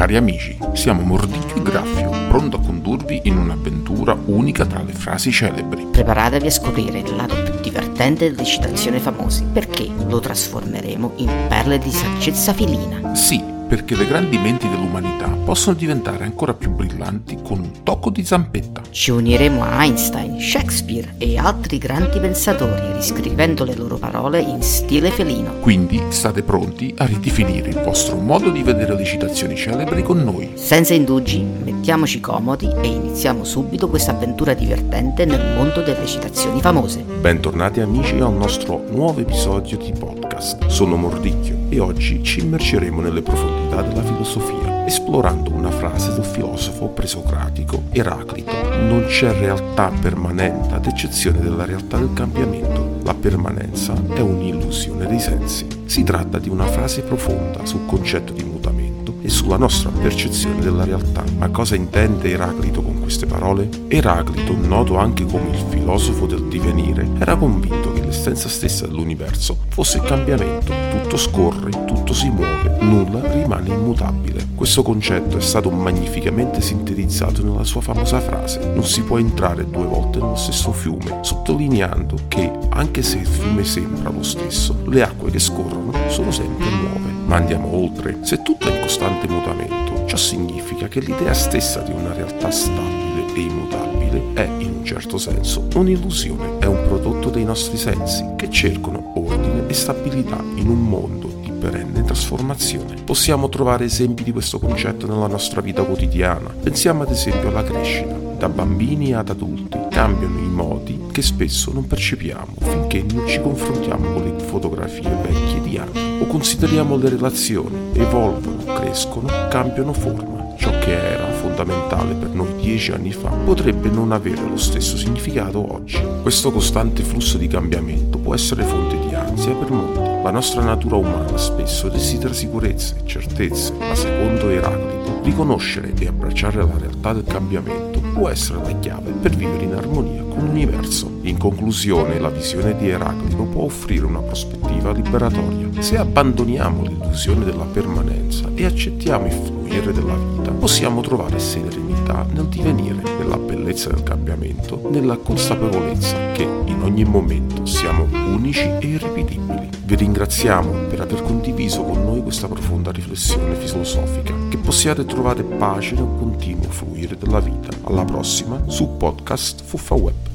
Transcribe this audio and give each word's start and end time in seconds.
Cari 0.00 0.16
amici, 0.16 0.56
siamo 0.72 1.02
Mordicchio 1.02 1.56
e 1.56 1.62
Graffio, 1.62 2.08
pronto 2.28 2.56
a 2.56 2.60
condurvi 2.60 3.20
in 3.24 3.36
un'avventura 3.36 4.16
unica 4.24 4.64
tra 4.64 4.82
le 4.82 4.94
frasi 4.94 5.30
celebri. 5.30 5.88
Preparatevi 5.92 6.46
a 6.46 6.50
scoprire 6.50 7.00
il 7.00 7.14
lato 7.14 7.34
più 7.42 7.60
divertente 7.60 8.30
delle 8.30 8.46
citazioni 8.46 8.98
famose, 8.98 9.44
perché 9.52 9.90
lo 10.08 10.18
trasformeremo 10.18 11.12
in 11.16 11.30
perle 11.48 11.76
di 11.76 11.90
saggezza 11.90 12.54
filina. 12.54 13.14
Sì, 13.14 13.44
perché 13.70 13.94
le 13.94 14.04
grandi 14.04 14.36
menti 14.36 14.68
dell'umanità 14.68 15.28
possono 15.28 15.76
diventare 15.76 16.24
ancora 16.24 16.54
più 16.54 16.72
brillanti 16.72 17.38
con 17.40 17.60
un 17.60 17.84
tocco 17.84 18.10
di 18.10 18.24
zampetta. 18.24 18.82
Ci 18.90 19.12
uniremo 19.12 19.62
a 19.62 19.84
Einstein, 19.84 20.40
Shakespeare 20.40 21.14
e 21.18 21.38
altri 21.38 21.78
grandi 21.78 22.18
pensatori, 22.18 22.92
riscrivendo 22.94 23.62
le 23.62 23.76
loro 23.76 23.96
parole 23.96 24.40
in 24.40 24.60
stile 24.60 25.12
felino. 25.12 25.60
Quindi 25.60 26.02
state 26.08 26.42
pronti 26.42 26.92
a 26.98 27.04
ridefinire 27.06 27.68
il 27.68 27.80
vostro 27.84 28.16
modo 28.16 28.50
di 28.50 28.64
vedere 28.64 28.96
le 28.96 29.04
citazioni 29.04 29.54
celebri 29.54 30.02
con 30.02 30.18
noi. 30.18 30.50
Senza 30.54 30.94
indugi, 30.94 31.40
mettiamoci 31.40 32.18
comodi 32.18 32.68
e 32.82 32.88
iniziamo 32.88 33.44
subito 33.44 33.88
questa 33.88 34.10
avventura 34.10 34.52
divertente 34.52 35.24
nel 35.24 35.54
mondo 35.54 35.80
delle 35.82 36.06
citazioni 36.06 36.60
famose. 36.60 37.02
Bentornati 37.02 37.78
amici 37.78 38.18
al 38.18 38.32
nostro 38.32 38.82
nuovo 38.90 39.20
episodio 39.20 39.76
di 39.76 39.92
podcast. 39.96 40.29
Sono 40.40 40.96
Mordicchio 40.96 41.66
e 41.68 41.80
oggi 41.80 42.22
ci 42.22 42.40
immergeremo 42.40 43.02
nelle 43.02 43.20
profondità 43.20 43.82
della 43.82 44.02
filosofia, 44.02 44.86
esplorando 44.86 45.52
una 45.52 45.70
frase 45.70 46.14
del 46.14 46.24
filosofo 46.24 46.88
presocratico 46.88 47.82
Eraclito. 47.90 48.50
Non 48.78 49.04
c'è 49.06 49.38
realtà 49.38 49.92
permanente 50.00 50.74
ad 50.74 50.86
eccezione 50.86 51.40
della 51.40 51.66
realtà 51.66 51.98
del 51.98 52.14
cambiamento. 52.14 53.00
La 53.02 53.12
permanenza 53.12 53.92
è 54.14 54.20
un'illusione 54.20 55.06
dei 55.06 55.20
sensi. 55.20 55.66
Si 55.84 56.04
tratta 56.04 56.38
di 56.38 56.48
una 56.48 56.66
frase 56.66 57.02
profonda 57.02 57.66
sul 57.66 57.84
concetto 57.84 58.32
di 58.32 58.42
mutamento 58.42 59.16
e 59.20 59.28
sulla 59.28 59.58
nostra 59.58 59.90
percezione 59.90 60.60
della 60.60 60.84
realtà. 60.84 61.22
Ma 61.36 61.50
cosa 61.50 61.74
intende 61.74 62.30
Eraclito 62.30 62.80
con 62.80 62.98
queste 63.00 63.26
parole? 63.26 63.68
Eraclito, 63.88 64.56
noto 64.56 64.96
anche 64.96 65.26
come 65.26 65.50
il 65.50 65.64
filosofo 65.68 66.24
del 66.24 66.48
divenire, 66.48 67.06
era 67.18 67.36
convinto 67.36 67.89
che 68.10 68.16
l'essenza 68.16 68.48
stessa 68.48 68.86
dell'universo 68.86 69.56
fosse 69.68 70.00
cambiamento. 70.00 70.72
Tutto 70.90 71.16
scorre, 71.16 71.70
tutto 71.86 72.12
si 72.12 72.28
muove, 72.28 72.76
nulla 72.80 73.20
rimane 73.32 73.68
immutabile. 73.68 74.48
Questo 74.54 74.82
concetto 74.82 75.38
è 75.38 75.40
stato 75.40 75.70
magnificamente 75.70 76.60
sintetizzato 76.60 77.42
nella 77.42 77.64
sua 77.64 77.80
famosa 77.80 78.20
frase: 78.20 78.72
Non 78.74 78.84
si 78.84 79.02
può 79.02 79.18
entrare 79.18 79.68
due 79.68 79.86
volte 79.86 80.18
nello 80.18 80.36
stesso 80.36 80.72
fiume, 80.72 81.20
sottolineando 81.22 82.16
che, 82.28 82.50
anche 82.70 83.02
se 83.02 83.18
il 83.18 83.26
fiume 83.26 83.64
sembra 83.64 84.10
lo 84.10 84.22
stesso, 84.22 84.76
le 84.86 85.02
acque 85.02 85.30
che 85.30 85.38
scorrono 85.38 85.92
sono 86.08 86.30
sempre 86.30 86.68
nuove. 86.68 87.08
Ma 87.26 87.36
andiamo 87.36 87.74
oltre. 87.74 88.18
Se 88.22 88.42
tutto 88.42 88.68
è 88.68 88.74
in 88.74 88.80
costante 88.80 89.28
mutamento, 89.28 89.89
ciò 90.10 90.16
significa 90.16 90.88
che 90.88 90.98
l'idea 90.98 91.32
stessa 91.32 91.82
di 91.82 91.92
una 91.92 92.12
realtà 92.12 92.50
stabile 92.50 93.32
e 93.32 93.40
immutabile 93.42 94.32
è, 94.34 94.42
in 94.58 94.78
un 94.78 94.84
certo 94.84 95.18
senso, 95.18 95.68
un'illusione, 95.72 96.58
è 96.58 96.66
un 96.66 96.82
prodotto 96.88 97.30
dei 97.30 97.44
nostri 97.44 97.76
sensi 97.76 98.24
che 98.34 98.50
cercano 98.50 99.12
ordine 99.14 99.68
e 99.68 99.72
stabilità 99.72 100.42
in 100.56 100.68
un 100.68 100.80
mondo 100.80 101.39
perenne 101.60 102.02
trasformazione. 102.02 102.96
Possiamo 103.04 103.48
trovare 103.48 103.84
esempi 103.84 104.24
di 104.24 104.32
questo 104.32 104.58
concetto 104.58 105.06
nella 105.06 105.26
nostra 105.26 105.60
vita 105.60 105.84
quotidiana. 105.84 106.48
Pensiamo 106.48 107.02
ad 107.02 107.10
esempio 107.10 107.50
alla 107.50 107.62
crescita. 107.62 108.28
Da 108.40 108.48
bambini 108.48 109.12
ad 109.12 109.28
adulti 109.28 109.78
cambiano 109.90 110.38
i 110.38 110.48
modi 110.48 110.98
che 111.12 111.20
spesso 111.20 111.72
non 111.72 111.86
percepiamo 111.86 112.54
finché 112.60 113.04
non 113.12 113.28
ci 113.28 113.38
confrontiamo 113.38 114.12
con 114.12 114.22
le 114.22 114.42
fotografie 114.42 115.14
vecchie 115.22 115.60
di 115.60 115.76
anni 115.76 116.22
o 116.22 116.26
consideriamo 116.26 116.96
le 116.96 117.10
relazioni, 117.10 117.90
evolvono, 117.92 118.64
crescono, 118.72 119.28
cambiano 119.50 119.92
forma. 119.92 120.54
Ciò 120.56 120.70
che 120.78 121.12
era 121.12 121.30
fondamentale 121.32 122.14
per 122.14 122.30
noi 122.30 122.54
dieci 122.56 122.92
anni 122.92 123.12
fa 123.12 123.28
potrebbe 123.28 123.90
non 123.90 124.12
avere 124.12 124.42
lo 124.42 124.56
stesso 124.56 124.96
significato 124.96 125.74
oggi. 125.74 126.02
Questo 126.22 126.50
costante 126.50 127.02
flusso 127.02 127.36
di 127.36 127.46
cambiamento 127.46 128.18
può 128.18 128.34
essere 128.34 128.62
fonte 128.62 128.98
di 129.06 129.14
ansia 129.14 129.54
per 129.54 129.70
molti. 129.70 129.99
La 130.22 130.30
nostra 130.30 130.62
natura 130.62 130.96
umana 130.96 131.38
spesso 131.38 131.88
desidera 131.88 132.34
sicurezze 132.34 132.96
e 133.02 133.06
certezze, 133.06 133.72
ma 133.72 133.94
secondo 133.94 134.50
Eraclito, 134.50 135.20
riconoscere 135.22 135.94
e 135.98 136.06
abbracciare 136.06 136.58
la 136.58 136.76
realtà 136.78 137.14
del 137.14 137.24
cambiamento 137.24 138.00
può 138.12 138.28
essere 138.28 138.62
la 138.62 138.78
chiave 138.78 139.12
per 139.12 139.34
vivere 139.34 139.64
in 139.64 139.74
armonia 139.74 140.22
con 140.40 140.48
l'universo. 140.48 141.18
In 141.22 141.36
conclusione, 141.36 142.18
la 142.18 142.30
visione 142.30 142.76
di 142.76 142.88
Eraclito 142.88 143.42
può 143.44 143.64
offrire 143.64 144.06
una 144.06 144.20
prospettiva 144.20 144.90
liberatoria. 144.90 145.68
Se 145.80 145.98
abbandoniamo 145.98 146.82
l'illusione 146.82 147.44
della 147.44 147.64
permanenza 147.64 148.48
e 148.54 148.64
accettiamo 148.64 149.26
il 149.26 149.32
fluire 149.32 149.92
della 149.92 150.14
vita, 150.14 150.50
possiamo 150.52 151.02
trovare 151.02 151.38
serenità 151.38 152.26
nel 152.32 152.46
divenire, 152.46 153.02
nella 153.18 153.36
bellezza 153.36 153.90
del 153.90 154.02
cambiamento, 154.02 154.88
nella 154.90 155.16
consapevolezza 155.16 156.32
che 156.32 156.42
in 156.42 156.80
ogni 156.82 157.04
momento 157.04 157.66
siamo 157.66 158.06
unici 158.34 158.62
e 158.80 158.86
irripetibili. 158.86 159.68
Vi 159.84 159.94
ringraziamo 159.94 160.86
per 160.88 161.00
aver 161.00 161.22
condiviso 161.22 161.82
con 161.82 162.02
noi 162.04 162.22
questa 162.22 162.46
profonda 162.48 162.90
riflessione 162.90 163.54
filosofica, 163.56 164.34
che 164.48 164.56
possiate 164.56 165.04
trovare 165.04 165.42
pace 165.42 165.94
nel 165.94 166.08
continuo 166.18 166.70
fluire 166.70 167.16
della 167.18 167.40
vita. 167.40 167.68
Alla 167.82 168.04
prossima 168.04 168.62
su 168.68 168.96
podcast 168.96 169.62
Fuffa 169.64 169.94
Web. 169.94 170.29